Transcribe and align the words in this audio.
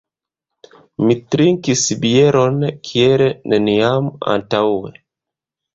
Mi 1.07 1.17
trinkis 1.35 1.85
bieron 2.07 2.67
kiel 2.89 3.27
neniam 3.55 4.13
antaŭe. 4.37 4.97